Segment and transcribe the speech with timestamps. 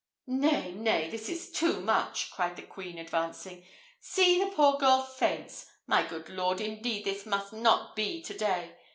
[0.25, 3.63] "Nay, nay, this is too much!" cried the queen, advancing;
[3.99, 5.67] "see, the poor girl faints!
[5.85, 8.77] My good lord, indeed this must not be to day.